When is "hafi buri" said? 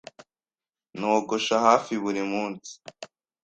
1.65-2.21